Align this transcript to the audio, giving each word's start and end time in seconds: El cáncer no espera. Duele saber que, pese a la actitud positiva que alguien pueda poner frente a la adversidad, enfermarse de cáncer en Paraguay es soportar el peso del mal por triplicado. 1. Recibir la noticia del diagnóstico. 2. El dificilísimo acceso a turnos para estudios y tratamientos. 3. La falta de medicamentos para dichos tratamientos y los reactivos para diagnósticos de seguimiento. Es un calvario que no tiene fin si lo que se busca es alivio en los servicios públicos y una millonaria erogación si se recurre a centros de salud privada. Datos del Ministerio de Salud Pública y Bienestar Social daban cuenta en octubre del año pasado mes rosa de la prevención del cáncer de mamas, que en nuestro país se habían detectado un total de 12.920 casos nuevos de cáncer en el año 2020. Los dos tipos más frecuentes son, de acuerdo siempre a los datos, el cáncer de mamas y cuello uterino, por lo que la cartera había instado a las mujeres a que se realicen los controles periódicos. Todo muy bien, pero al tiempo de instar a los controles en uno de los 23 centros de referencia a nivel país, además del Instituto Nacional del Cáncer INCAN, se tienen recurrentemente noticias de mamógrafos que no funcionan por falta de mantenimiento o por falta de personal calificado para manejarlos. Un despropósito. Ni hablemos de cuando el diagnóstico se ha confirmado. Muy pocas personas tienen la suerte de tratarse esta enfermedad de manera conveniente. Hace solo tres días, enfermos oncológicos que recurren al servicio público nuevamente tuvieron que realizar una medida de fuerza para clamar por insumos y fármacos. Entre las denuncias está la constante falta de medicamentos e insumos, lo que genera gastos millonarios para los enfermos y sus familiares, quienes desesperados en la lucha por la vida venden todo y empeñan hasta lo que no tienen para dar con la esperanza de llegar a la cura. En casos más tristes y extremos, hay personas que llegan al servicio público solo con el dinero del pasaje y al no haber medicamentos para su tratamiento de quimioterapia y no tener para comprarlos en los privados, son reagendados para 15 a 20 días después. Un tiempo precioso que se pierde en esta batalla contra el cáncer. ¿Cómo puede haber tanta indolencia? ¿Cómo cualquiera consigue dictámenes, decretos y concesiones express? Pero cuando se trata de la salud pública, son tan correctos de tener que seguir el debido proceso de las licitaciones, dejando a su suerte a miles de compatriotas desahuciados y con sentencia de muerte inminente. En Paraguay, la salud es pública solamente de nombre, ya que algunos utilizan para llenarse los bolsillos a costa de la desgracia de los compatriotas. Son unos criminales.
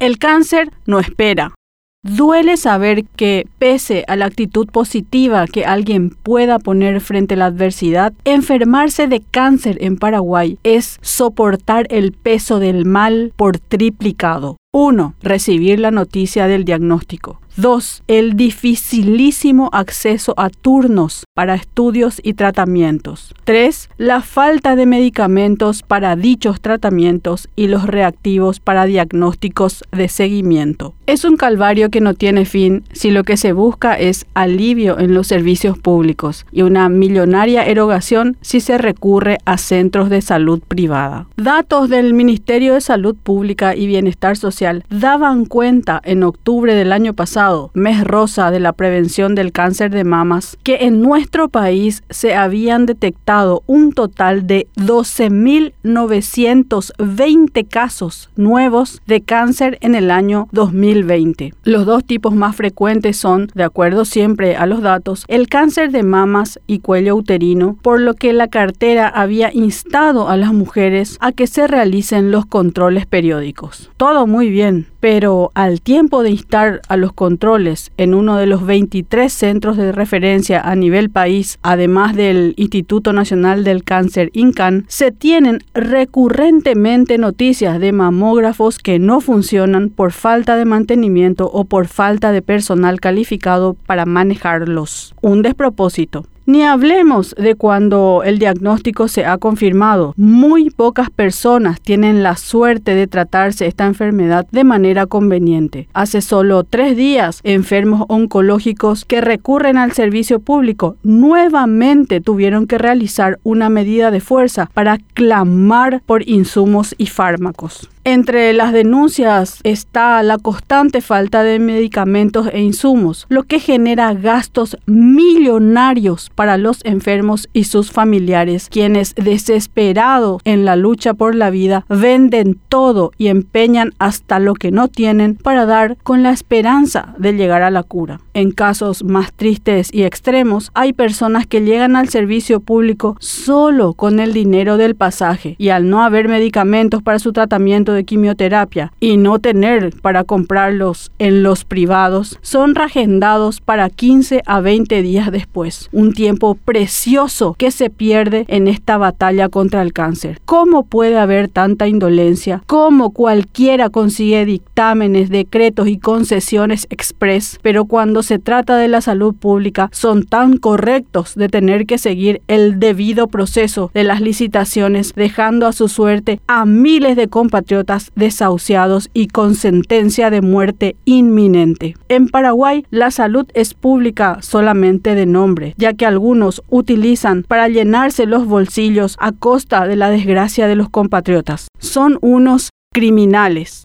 El 0.00 0.18
cáncer 0.18 0.70
no 0.86 1.00
espera. 1.00 1.54
Duele 2.04 2.56
saber 2.56 3.04
que, 3.04 3.48
pese 3.58 4.04
a 4.06 4.14
la 4.14 4.26
actitud 4.26 4.68
positiva 4.68 5.48
que 5.48 5.64
alguien 5.64 6.10
pueda 6.10 6.60
poner 6.60 7.00
frente 7.00 7.34
a 7.34 7.38
la 7.38 7.46
adversidad, 7.46 8.12
enfermarse 8.24 9.08
de 9.08 9.20
cáncer 9.20 9.76
en 9.80 9.96
Paraguay 9.96 10.56
es 10.62 11.00
soportar 11.02 11.88
el 11.90 12.12
peso 12.12 12.60
del 12.60 12.84
mal 12.84 13.32
por 13.34 13.58
triplicado. 13.58 14.56
1. 14.72 15.14
Recibir 15.20 15.80
la 15.80 15.90
noticia 15.90 16.46
del 16.46 16.64
diagnóstico. 16.64 17.40
2. 17.58 18.04
El 18.06 18.36
dificilísimo 18.36 19.68
acceso 19.72 20.32
a 20.36 20.48
turnos 20.48 21.24
para 21.34 21.56
estudios 21.56 22.20
y 22.22 22.34
tratamientos. 22.34 23.34
3. 23.42 23.90
La 23.98 24.20
falta 24.20 24.76
de 24.76 24.86
medicamentos 24.86 25.82
para 25.82 26.14
dichos 26.14 26.60
tratamientos 26.60 27.48
y 27.56 27.66
los 27.66 27.84
reactivos 27.88 28.60
para 28.60 28.84
diagnósticos 28.84 29.82
de 29.90 30.08
seguimiento. 30.08 30.94
Es 31.06 31.24
un 31.24 31.36
calvario 31.36 31.90
que 31.90 32.00
no 32.00 32.14
tiene 32.14 32.44
fin 32.44 32.84
si 32.92 33.10
lo 33.10 33.24
que 33.24 33.36
se 33.36 33.52
busca 33.52 33.94
es 33.94 34.26
alivio 34.34 35.00
en 35.00 35.12
los 35.12 35.26
servicios 35.26 35.76
públicos 35.76 36.46
y 36.52 36.62
una 36.62 36.88
millonaria 36.88 37.66
erogación 37.66 38.36
si 38.40 38.60
se 38.60 38.78
recurre 38.78 39.38
a 39.46 39.58
centros 39.58 40.10
de 40.10 40.22
salud 40.22 40.60
privada. 40.60 41.26
Datos 41.36 41.88
del 41.88 42.14
Ministerio 42.14 42.74
de 42.74 42.80
Salud 42.80 43.16
Pública 43.20 43.74
y 43.74 43.88
Bienestar 43.88 44.36
Social 44.36 44.84
daban 44.90 45.44
cuenta 45.44 46.00
en 46.04 46.22
octubre 46.22 46.76
del 46.76 46.92
año 46.92 47.14
pasado 47.14 47.47
mes 47.74 48.02
rosa 48.04 48.50
de 48.50 48.60
la 48.60 48.72
prevención 48.72 49.34
del 49.34 49.52
cáncer 49.52 49.90
de 49.90 50.04
mamas, 50.04 50.56
que 50.62 50.78
en 50.82 51.02
nuestro 51.02 51.48
país 51.48 52.04
se 52.10 52.34
habían 52.34 52.84
detectado 52.86 53.62
un 53.66 53.92
total 53.92 54.46
de 54.46 54.68
12.920 54.76 57.68
casos 57.68 58.30
nuevos 58.36 59.00
de 59.06 59.22
cáncer 59.22 59.78
en 59.80 59.94
el 59.94 60.10
año 60.10 60.48
2020. 60.52 61.54
Los 61.64 61.86
dos 61.86 62.04
tipos 62.04 62.34
más 62.34 62.56
frecuentes 62.56 63.16
son, 63.16 63.48
de 63.54 63.64
acuerdo 63.64 64.04
siempre 64.04 64.56
a 64.56 64.66
los 64.66 64.82
datos, 64.82 65.24
el 65.28 65.48
cáncer 65.48 65.90
de 65.90 66.02
mamas 66.02 66.60
y 66.66 66.80
cuello 66.80 67.16
uterino, 67.16 67.78
por 67.82 68.00
lo 68.00 68.14
que 68.14 68.32
la 68.32 68.48
cartera 68.48 69.08
había 69.08 69.50
instado 69.52 70.28
a 70.28 70.36
las 70.36 70.52
mujeres 70.52 71.16
a 71.20 71.32
que 71.32 71.46
se 71.46 71.66
realicen 71.66 72.30
los 72.30 72.46
controles 72.46 73.06
periódicos. 73.06 73.90
Todo 73.96 74.26
muy 74.26 74.50
bien, 74.50 74.86
pero 75.00 75.50
al 75.54 75.80
tiempo 75.80 76.22
de 76.22 76.30
instar 76.30 76.80
a 76.88 76.96
los 76.96 77.12
controles 77.12 77.92
en 77.96 78.14
uno 78.14 78.36
de 78.36 78.46
los 78.46 78.66
23 78.66 79.32
centros 79.32 79.76
de 79.76 79.92
referencia 79.92 80.60
a 80.60 80.74
nivel 80.74 81.10
país, 81.10 81.58
además 81.62 82.16
del 82.16 82.54
Instituto 82.56 83.12
Nacional 83.12 83.64
del 83.64 83.84
Cáncer 83.84 84.30
INCAN, 84.32 84.84
se 84.88 85.12
tienen 85.12 85.60
recurrentemente 85.74 87.18
noticias 87.18 87.78
de 87.80 87.92
mamógrafos 87.92 88.78
que 88.78 88.98
no 88.98 89.20
funcionan 89.20 89.90
por 89.90 90.12
falta 90.12 90.56
de 90.56 90.64
mantenimiento 90.64 91.50
o 91.52 91.64
por 91.64 91.86
falta 91.86 92.32
de 92.32 92.42
personal 92.42 93.00
calificado 93.00 93.74
para 93.86 94.06
manejarlos. 94.06 95.14
Un 95.20 95.42
despropósito. 95.42 96.24
Ni 96.48 96.62
hablemos 96.62 97.34
de 97.36 97.56
cuando 97.56 98.22
el 98.24 98.38
diagnóstico 98.38 99.06
se 99.08 99.26
ha 99.26 99.36
confirmado. 99.36 100.14
Muy 100.16 100.70
pocas 100.70 101.10
personas 101.10 101.78
tienen 101.78 102.22
la 102.22 102.38
suerte 102.38 102.94
de 102.94 103.06
tratarse 103.06 103.66
esta 103.66 103.84
enfermedad 103.84 104.46
de 104.50 104.64
manera 104.64 105.04
conveniente. 105.04 105.90
Hace 105.92 106.22
solo 106.22 106.64
tres 106.64 106.96
días, 106.96 107.40
enfermos 107.44 108.06
oncológicos 108.08 109.04
que 109.04 109.20
recurren 109.20 109.76
al 109.76 109.92
servicio 109.92 110.40
público 110.40 110.96
nuevamente 111.02 112.22
tuvieron 112.22 112.66
que 112.66 112.78
realizar 112.78 113.38
una 113.42 113.68
medida 113.68 114.10
de 114.10 114.20
fuerza 114.20 114.70
para 114.72 114.96
clamar 115.12 116.00
por 116.06 116.26
insumos 116.26 116.94
y 116.96 117.08
fármacos. 117.08 117.90
Entre 118.10 118.54
las 118.54 118.72
denuncias 118.72 119.60
está 119.64 120.22
la 120.22 120.38
constante 120.38 121.02
falta 121.02 121.42
de 121.42 121.58
medicamentos 121.58 122.48
e 122.50 122.62
insumos, 122.62 123.26
lo 123.28 123.42
que 123.42 123.60
genera 123.60 124.14
gastos 124.14 124.78
millonarios 124.86 126.30
para 126.38 126.56
los 126.56 126.84
enfermos 126.84 127.48
y 127.52 127.64
sus 127.64 127.90
familiares, 127.90 128.68
quienes 128.70 129.16
desesperados 129.16 130.40
en 130.44 130.64
la 130.64 130.76
lucha 130.76 131.12
por 131.14 131.34
la 131.34 131.50
vida 131.50 131.84
venden 131.88 132.60
todo 132.68 133.10
y 133.18 133.26
empeñan 133.26 133.92
hasta 133.98 134.38
lo 134.38 134.54
que 134.54 134.70
no 134.70 134.86
tienen 134.86 135.34
para 135.34 135.66
dar 135.66 135.96
con 136.04 136.22
la 136.22 136.30
esperanza 136.30 137.16
de 137.18 137.32
llegar 137.32 137.62
a 137.62 137.72
la 137.72 137.82
cura. 137.82 138.20
En 138.34 138.52
casos 138.52 139.02
más 139.02 139.32
tristes 139.32 139.92
y 139.92 140.04
extremos, 140.04 140.70
hay 140.74 140.92
personas 140.92 141.44
que 141.44 141.62
llegan 141.62 141.96
al 141.96 142.08
servicio 142.08 142.60
público 142.60 143.16
solo 143.18 143.94
con 143.94 144.20
el 144.20 144.32
dinero 144.32 144.76
del 144.76 144.94
pasaje 144.94 145.56
y 145.58 145.70
al 145.70 145.90
no 145.90 146.04
haber 146.04 146.28
medicamentos 146.28 147.02
para 147.02 147.18
su 147.18 147.32
tratamiento 147.32 147.94
de 147.94 148.04
quimioterapia 148.04 148.92
y 149.00 149.16
no 149.16 149.40
tener 149.40 149.92
para 150.02 150.22
comprarlos 150.22 151.10
en 151.18 151.42
los 151.42 151.64
privados, 151.64 152.38
son 152.42 152.76
reagendados 152.76 153.60
para 153.60 153.90
15 153.90 154.42
a 154.46 154.60
20 154.60 155.02
días 155.02 155.32
después. 155.32 155.88
Un 155.90 156.12
tiempo 156.12 156.27
precioso 156.64 157.54
que 157.58 157.70
se 157.70 157.90
pierde 157.90 158.44
en 158.48 158.68
esta 158.68 158.98
batalla 158.98 159.48
contra 159.48 159.82
el 159.82 159.92
cáncer. 159.92 160.40
¿Cómo 160.44 160.84
puede 160.84 161.18
haber 161.18 161.48
tanta 161.48 161.88
indolencia? 161.88 162.62
¿Cómo 162.66 163.10
cualquiera 163.10 163.90
consigue 163.90 164.44
dictámenes, 164.44 165.30
decretos 165.30 165.88
y 165.88 165.98
concesiones 165.98 166.86
express? 166.90 167.58
Pero 167.62 167.84
cuando 167.84 168.22
se 168.22 168.38
trata 168.38 168.76
de 168.76 168.88
la 168.88 169.00
salud 169.00 169.34
pública, 169.34 169.88
son 169.92 170.24
tan 170.24 170.56
correctos 170.56 171.34
de 171.34 171.48
tener 171.48 171.86
que 171.86 171.98
seguir 171.98 172.42
el 172.48 172.78
debido 172.78 173.28
proceso 173.28 173.90
de 173.94 174.04
las 174.04 174.20
licitaciones, 174.20 175.12
dejando 175.14 175.66
a 175.66 175.72
su 175.72 175.88
suerte 175.88 176.40
a 176.46 176.64
miles 176.64 177.16
de 177.16 177.28
compatriotas 177.28 178.10
desahuciados 178.14 179.10
y 179.14 179.28
con 179.28 179.54
sentencia 179.54 180.30
de 180.30 180.42
muerte 180.42 180.96
inminente. 181.04 181.96
En 182.08 182.28
Paraguay, 182.28 182.84
la 182.90 183.10
salud 183.10 183.46
es 183.54 183.74
pública 183.74 184.38
solamente 184.40 185.14
de 185.14 185.26
nombre, 185.26 185.74
ya 185.76 185.94
que 185.94 186.06
algunos 186.18 186.64
utilizan 186.68 187.44
para 187.44 187.68
llenarse 187.68 188.26
los 188.26 188.44
bolsillos 188.44 189.14
a 189.20 189.30
costa 189.30 189.86
de 189.86 189.94
la 189.94 190.10
desgracia 190.10 190.66
de 190.66 190.74
los 190.74 190.88
compatriotas. 190.90 191.68
Son 191.78 192.18
unos 192.22 192.70
criminales. 192.92 193.76